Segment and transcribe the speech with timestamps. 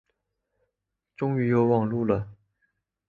[1.15, 2.27] 终于有网路了